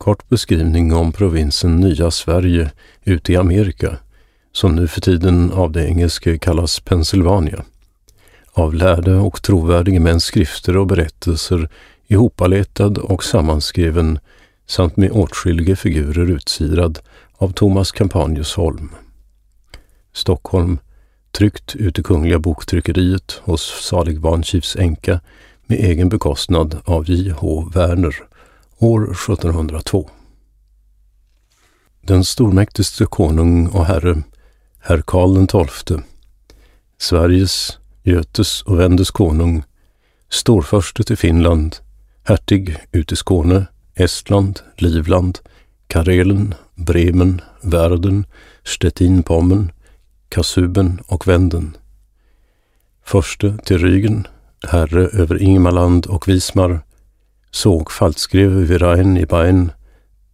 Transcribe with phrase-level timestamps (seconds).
[0.00, 2.70] Kort beskrivning om provinsen Nya Sverige
[3.04, 3.96] ute i Amerika,
[4.52, 7.64] som nu för tiden av det engelska kallas Pennsylvania.
[8.52, 11.68] Av lärde och trovärdiga mäns skrifter och berättelser
[12.08, 14.18] ihopaletad och sammanskriven
[14.66, 16.98] samt med åtskilliga figurer utsirad
[17.36, 18.90] av Thomas Campanius Holm.
[20.12, 20.78] Stockholm,
[21.30, 25.20] tryckt ute i Kungliga Boktryckeriet hos salig Barnkivs änka
[25.66, 27.70] med egen bekostnad av J.H.
[27.74, 28.29] Werner
[28.80, 30.10] år 1702.
[32.00, 34.22] Den stormäktigste konung och herre,
[34.80, 35.98] herr Karl XII,
[36.98, 39.62] Sveriges, Götes och Vendes konung,
[40.28, 41.76] storförste till Finland,
[42.24, 45.38] hertig ut i Skåne, Estland, Livland,
[45.86, 48.26] Karelen, Bremen, Verden,
[48.64, 49.72] Stettin-Pommern,
[50.28, 51.76] Kasuben och Venden.
[53.04, 54.26] Förste till Rügen,
[54.62, 56.80] herre över Ingmarland och Vismar,
[57.50, 59.72] såg falskgreve vid Rhein i Bayern,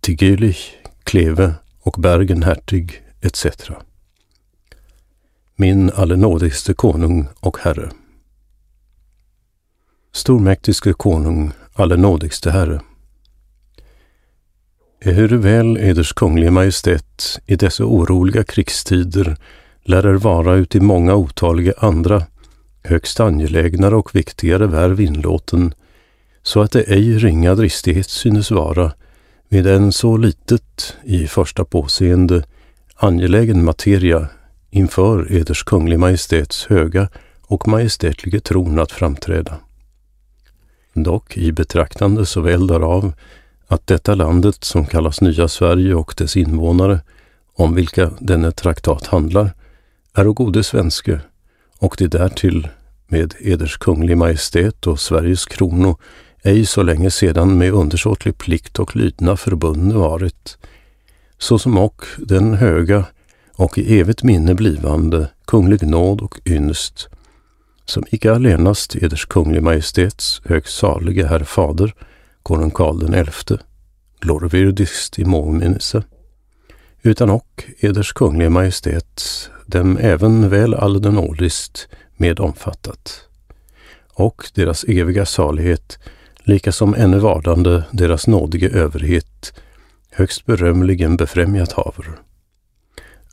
[0.00, 0.74] till Gülich,
[1.04, 3.46] Kleve och Bergen hertig etc.
[5.56, 7.90] Min allenådigste konung och herre.
[10.12, 12.80] Stormäktige konung, allenådigste herre.
[15.00, 19.36] Ehuru väl Eders Kunglige Majestät i dessa oroliga krigstider
[19.82, 22.22] lärer vara uti många otaliga andra,
[22.82, 25.74] högst angelägnare och viktigare värv inlåten,
[26.46, 28.92] så att det ej ringa dristighet synes vara
[29.48, 32.44] med en så litet, i första påseende,
[32.96, 34.28] angelägen materia
[34.70, 37.08] inför Eders Kunglig Majestäts höga
[37.42, 39.56] och majestätlige tron att framträda.
[40.92, 43.12] Dock i betraktande såväl därav
[43.66, 47.00] att detta landet som kallas Nya Sverige och dess invånare,
[47.54, 49.50] om vilka denne traktat handlar,
[50.14, 51.20] är och gode svenske
[51.78, 52.68] och det därtill
[53.08, 55.98] med Eders Kunglig Majestät och Sveriges krono
[56.46, 60.58] ej så länge sedan med undersåtlig plikt och lydnad förbundne varit,
[61.38, 63.04] såsom och den höga
[63.54, 67.08] och i evigt minne blivande kunglig nåd och ynst,
[67.84, 71.94] som icke allenast Eders Kunglig Majestäts högst salige herr fader,
[72.42, 73.58] konung Karl den elfte,
[74.20, 76.02] glorvyrdist i måminnelse,
[77.02, 83.20] utan och Eders Kunglig Majestät dem även väl alldenådist med omfattat,
[84.12, 85.98] och deras eviga salighet
[86.46, 89.52] likasom ännu vardande deras nådige överhet
[90.10, 92.06] högst berömligen befrämjat haver.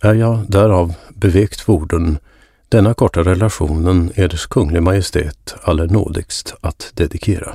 [0.00, 2.18] Är jag därav bevekt vorden
[2.68, 7.54] denna korta relationen Eders Kunglig Majestät allernådigst att dedikera.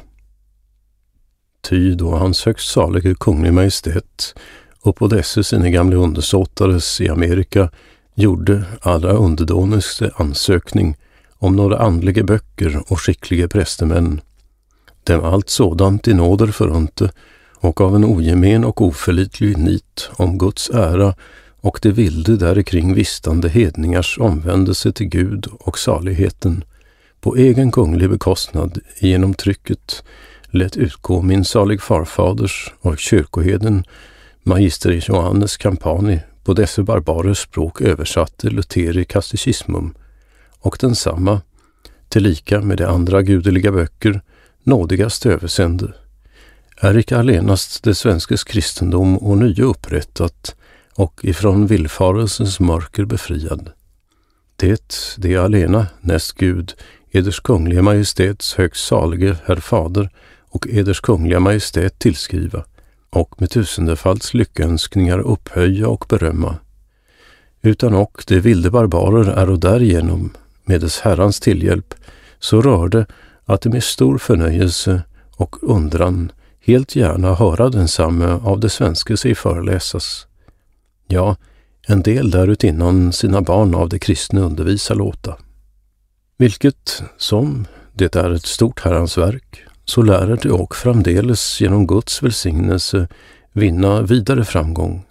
[1.70, 4.36] Ty då hans högst salige Kunglig Majestät
[4.82, 7.70] och på dessa sina gamla undersåtares i Amerika
[8.16, 10.98] gjorde allra underdånigste ansökning
[11.38, 14.22] om några andliga böcker och skickliga prästemän
[15.06, 17.12] dem allt sådant i nåder förunte
[17.56, 21.16] och av en ogemen och oförlitlig nit om Guds ära
[21.62, 26.64] och det vilde därikring vistande hedningars omvändelse till Gud och saligheten.
[27.22, 30.04] På egen kunglig bekostnad genom trycket
[30.46, 33.84] lät utgå min salig farfaders och kyrkoheden
[34.44, 39.94] magister Johannes Campani på dessa barbarers språk översatte Lutheri Casticismum,
[40.60, 41.42] och densamma,
[42.10, 44.22] tillika med de andra gudeliga böcker,
[44.66, 45.94] nådigast översände,
[46.78, 50.56] är icke allenast det svenskes kristendom och nya upprättat
[50.96, 53.72] och ifrån villfarelsens mörker befriad.
[54.56, 56.74] Det, det alena, näst Gud,
[57.12, 60.10] Eders kungliga majestäts högst salige herr fader
[60.50, 62.66] och Eders kungliga majestät tillskriva
[63.10, 66.56] och med tusendefalds lyckönskningar upphöja och berömma.
[67.62, 70.34] Utan och de vilde barbarer är och därigenom,
[70.64, 71.94] med dess Herrans tillhjälp,
[72.40, 73.06] så rörde
[73.46, 75.02] att de med stor förnöjelse
[75.38, 80.28] och undran helt gärna höra densamme av det svenske sig föreläsas.
[81.08, 81.36] Ja,
[81.88, 85.38] en del därutinnan sina barn av det kristna undervisa låta.
[86.38, 92.24] Vilket, som det är ett stort Herrans verk, så lärer det och framdeles genom Guds
[92.24, 93.08] välsignelse
[93.54, 95.06] vinna vidare framgång.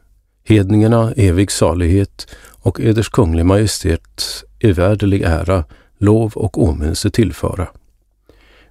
[0.45, 5.65] Hedningarna evig salighet och Eders kunglig majestät evärdelig ära,
[5.99, 7.69] lov och åminnelse tillföra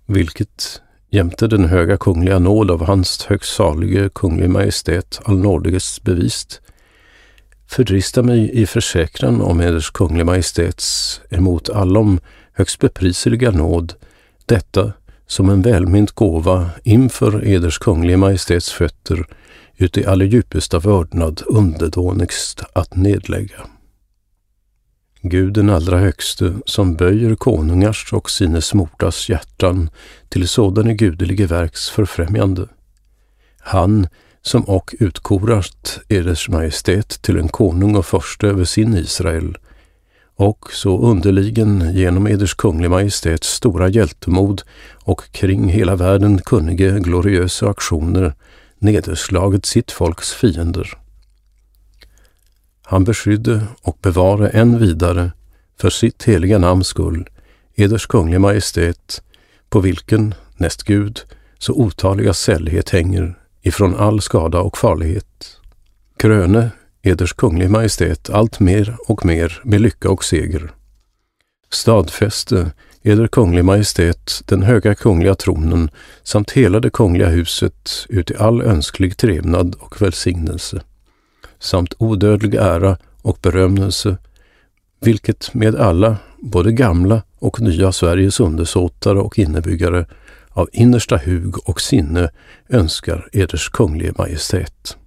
[0.05, 6.61] vilket jämte den höga kungliga nåd av hans högst salige kunglig majestät allnådiges bevist,
[7.67, 12.19] fördrista mig i försäkran om eders kunglig majestäts emot allom
[12.53, 13.94] högst bepriseliga nåd,
[14.45, 14.94] detta
[15.27, 19.25] som en välmint gåva inför eders kunglig majestäts fötter
[19.77, 23.67] uti all djupesta vördnad underdånigst att nedlägga.
[25.25, 29.89] Gud den allra högste, som böjer konungars och sine smortas hjärtan
[30.29, 32.67] till sådana gudelige verks förfrämjande.
[33.59, 34.07] Han,
[34.41, 39.57] som och utkorat Eders Majestät till en konung och förste över sin Israel,
[40.35, 44.61] och så underligen genom Eders Kunglig Majestäts stora hjältemod
[45.03, 48.33] och kring hela världen kunnige gloriösa aktioner
[48.79, 51.02] nederslagit sitt folks fiender.
[52.94, 55.31] Han beskydde och bevare än vidare
[55.80, 57.30] för sitt heliga namns skull
[57.75, 59.22] Eders Kunglig Majestät,
[59.69, 61.22] på vilken, näst Gud,
[61.60, 65.60] så otaliga sällhet hänger ifrån all skada och farlighet.
[66.18, 66.69] Kröne
[67.01, 70.72] Eders Kunglig Majestät allt mer och mer med lycka och seger.
[71.72, 75.90] Stadfäste Eder Kunglig Majestät den höga kungliga tronen
[76.24, 80.81] samt hela det kungliga huset ut i all önsklig trevnad och välsignelse,
[81.63, 84.18] samt odödlig ära och berömmelse,
[85.00, 90.06] vilket med alla, både gamla och nya Sveriges undersåtare och innebyggare,
[90.50, 92.31] av innersta hug och sinne
[92.69, 94.98] önskar Eders Kunglige Majestät.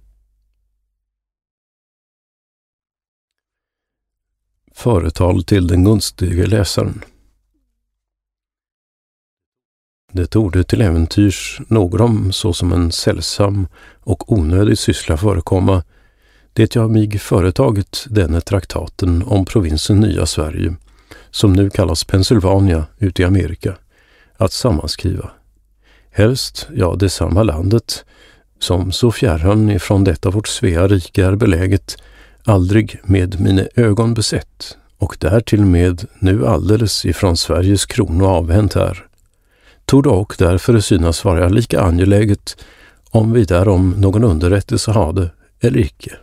[4.73, 7.03] Företal till den gunstige läsaren.
[10.11, 13.67] Det torde till äventyrs någon såsom en sällsam
[13.99, 15.83] och onödig syssla förekomma,
[16.57, 20.75] det jag mig företagit denne traktaten om provinsen Nya Sverige,
[21.31, 23.77] som nu kallas Pennsylvania ute i Amerika,
[24.37, 25.29] att sammanskriva.
[26.11, 28.05] Helst, ja, detsamma landet,
[28.59, 31.97] som så fjärran ifrån detta vårt Svea rike är beläget,
[32.43, 39.05] aldrig med mina ögon besett och därtill med nu alldeles ifrån Sveriges krono avhänt här,
[39.85, 42.57] torde och därför synas vara lika angeläget
[43.09, 45.29] om vi därom någon underrättelse hade
[45.59, 46.17] eller icke.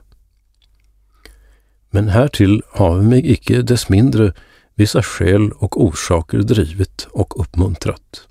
[1.94, 4.32] Men härtill har mig icke dess mindre
[4.74, 8.28] vissa skäl och orsaker drivit och uppmuntrat.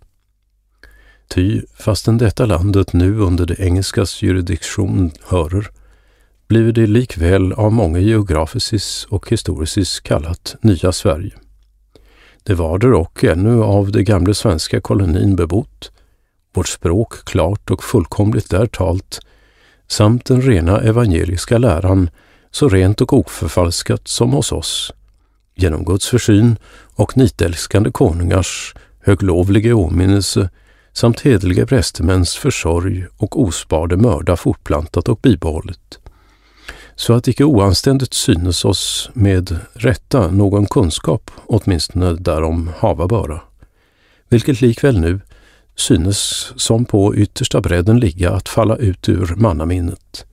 [1.27, 5.69] Ty fastän detta landet nu under det engelskas jurisdiktion hörer,
[6.47, 11.33] blir det likväl av många geografiskt och historiskt kallat Nya Sverige.
[12.43, 15.91] Det var det dock ännu av det gamla svenska kolonin bebott,
[16.53, 19.19] vårt språk klart och fullkomligt där talt,
[19.87, 22.09] samt den rena evangeliska läran
[22.53, 24.93] så rent och oförfalskat som hos oss,
[25.55, 26.57] genom Guds försyn
[26.95, 30.49] och nitälskande konungars höglovliga åminnelse
[30.93, 35.99] samt hedliga prästemäns försorg och osparde mörda fortplantat och bibehållet.
[36.95, 43.41] Så att icke oanständigt synes oss med rätta någon kunskap åtminstone därom hava böra,
[44.29, 45.19] vilket likväl nu
[45.75, 50.25] synes som på yttersta bredden ligga att falla ut ur mannaminnet,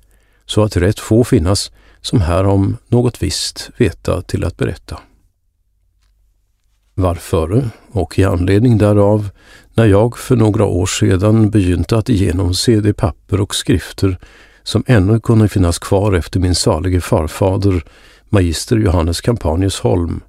[0.47, 5.01] så att rätt få finnas som härom något visst veta till att berätta.
[6.95, 9.31] Varför och i anledning därav,
[9.75, 14.19] när jag för några år sedan begynte att genomse de papper och skrifter
[14.63, 17.85] som ännu kunde finnas kvar efter min salige farfader,
[18.29, 20.21] magister Johannes Campanius Holm,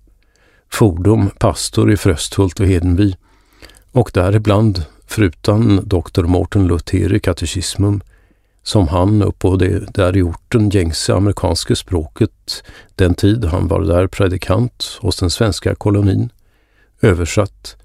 [0.72, 3.16] fordom pastor i Frösthult och Hedenby,
[3.92, 8.02] och däribland, förutan doktor Morten Luther i katekismum,
[8.63, 12.63] som han uppå det där i orten gängse amerikanska språket
[12.96, 16.30] den tid han var där predikant hos den svenska kolonin,
[17.02, 17.78] översatt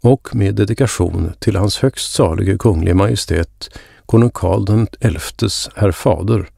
[0.00, 3.70] och med dedikation till hans högst salige kunglige majestät
[4.06, 4.86] konung Karl den
[5.76, 6.48] herr fader,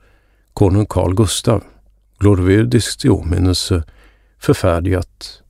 [0.55, 1.65] konung Carl Gustav,
[2.19, 3.83] glorvördiskt i åminnelse,
[4.39, 5.43] förfärdigat,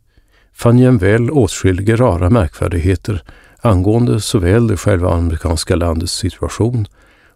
[0.53, 3.23] fann jämväl åtskilliga rara märkvärdigheter
[3.61, 6.87] angående såväl det själva amerikanska landets situation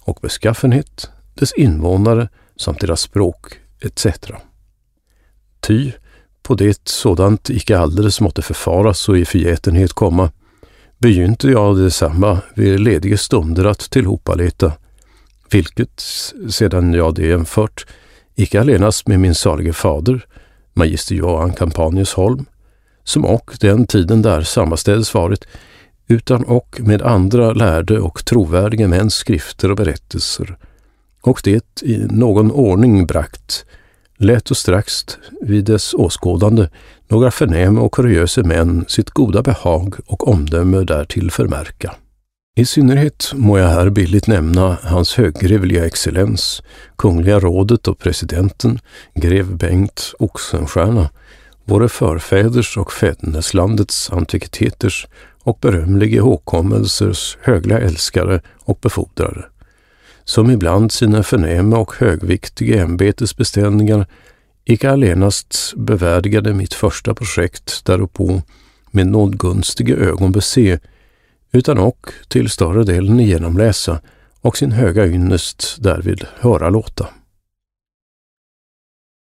[0.04, 4.06] och beskaffenhet, dess invånare samt deras språk etc.
[5.60, 5.92] Ty,
[6.42, 10.30] på det sådant icke alldeles måtte förfaras och i förgätenhet komma,
[10.98, 14.72] begynte jag detsamma vid lediga stunder att tillhopaleta,
[15.50, 16.04] vilket,
[16.50, 17.86] sedan jag det jämfört,
[18.34, 20.26] icke allenast med min salige fader,
[20.72, 22.46] magister Johan Campanius Holm,
[23.04, 25.46] som och den tiden där sammanställs varit,
[26.08, 30.56] utan och med andra lärde och trovärdiga mäns skrifter och berättelser,
[31.22, 33.64] och det i någon ordning brakt,
[34.16, 35.06] lät och strax
[35.40, 36.68] vid dess åskådande
[37.08, 41.94] några förnäma och kuriösa män sitt goda behag och omdöme därtill förmärka.
[42.56, 46.62] I synnerhet må jag här billigt nämna hans höggrevliga excellens,
[46.96, 48.78] Kungliga rådet och presidenten,
[49.14, 51.10] grev Bengt Oxenstierna,
[51.64, 55.06] våra förfäders och fäderneslandets antikviteters
[55.44, 59.44] och berömliga ihågkommelsers högliga älskare och befordrare
[60.24, 64.06] som ibland sina förnäma och högviktiga ämbetesbeställningar
[64.64, 68.42] icke allenast bevärdigade mitt första projekt däruppå
[68.90, 70.78] med nådgunstiga ögon bese,
[71.52, 74.00] utan och till större delen genomläsa
[74.40, 77.08] och sin höga ynnest därvid höra låta.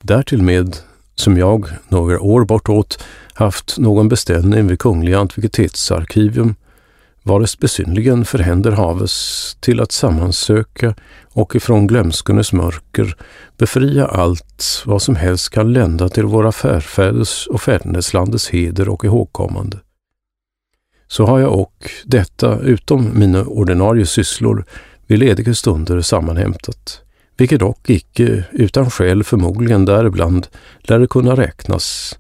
[0.04, 0.78] Därtill med,
[1.20, 6.56] som jag några år bortåt haft någon beställning vid Kungliga Antikvitetsarkivium,
[7.24, 10.96] vares besynligen förhänder haves till att sammansöka
[11.34, 13.18] och ifrån glömskenes mörker
[13.58, 19.78] befria allt vad som helst kan lända till våra förfäders och fäderneslandets heder och ihågkommande.
[21.08, 24.66] Så har jag och detta, utom mina ordinarie sysslor,
[25.08, 27.02] vid lediga stunder sammanhämtat,
[27.38, 30.48] vilket dock icke eh, utan skäl förmodligen däribland
[30.80, 32.18] lär kunna räknas,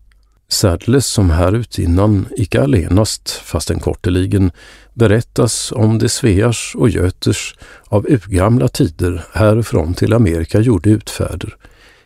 [0.49, 4.51] särdeles som härutinnan icke allenast, fastän korteligen,
[4.93, 7.55] berättas om de Svears och Göters
[7.87, 11.55] av urgamla tider härifrån till Amerika gjorde utfärder,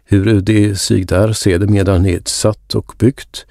[0.06, 3.46] hur de sig där sedermera nedsatt och byggt,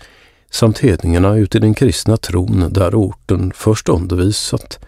[0.50, 4.78] samt hedningarna ute i den kristna tron där orten först undervisat,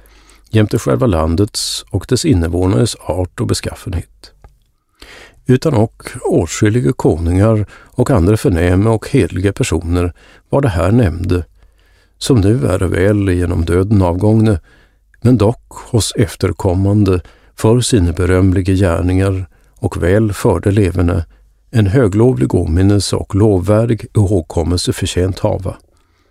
[0.50, 4.31] jämte själva landets och dess invånares art och beskaffenhet.
[5.46, 10.12] Utan och åtskilliga konungar och andra förnäma och hedliga personer
[10.48, 11.44] var det här nämnde,
[12.18, 14.60] som nu är väl genom döden avgångne,
[15.20, 17.20] men dock hos efterkommande
[17.56, 19.46] för sina berömliga gärningar
[19.78, 21.24] och väl förde leverne
[21.70, 25.76] en höglovlig åminnelse och lovvärdig ihågkommelse förtjänt hava.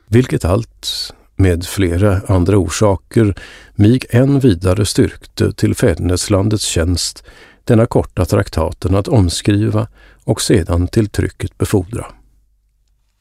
[0.07, 3.35] Vilket allt, med flera andra orsaker,
[3.75, 7.23] mig än vidare styrkte till fäderneslandets tjänst
[7.71, 9.87] denna korta traktaten att omskriva
[10.23, 12.05] och sedan till trycket befordra.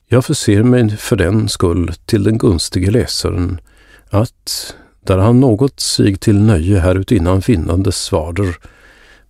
[0.08, 3.60] Jag förser mig för den skull till den gunstige läsaren
[4.08, 8.56] att, där han något sig till nöje härutinnan finnandes svarder,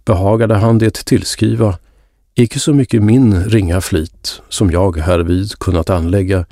[0.05, 1.79] behagade han det tillskriva
[2.35, 6.45] icke så mycket min ringa flit som jag härvid kunnat anlägga,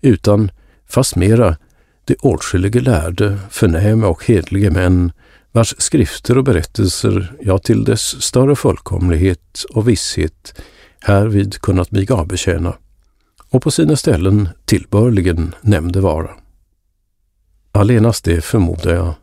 [0.00, 0.50] utan
[0.88, 1.56] fast mera
[2.04, 5.12] de åtskillige lärde, förnäma och hedliga män,
[5.54, 10.60] vars skrifter och berättelser jag till dess större fullkomlighet och visshet
[11.00, 12.76] härvid kunnat mig avbetjäna
[13.50, 16.30] och på sina ställen tillbörligen nämnde vara.
[17.72, 19.14] Allenast det förmodar jag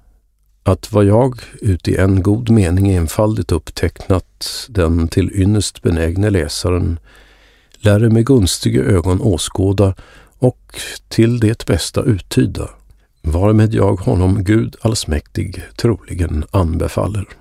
[0.63, 6.99] att vad jag uti en god mening enfaldigt upptecknat den till ynnest benägne läsaren
[7.79, 9.93] läre med gunstiga ögon åskåda
[10.39, 12.69] och till det bästa uttyda,
[13.21, 17.40] varmed jag honom Gud allsmäktig troligen anbefaller.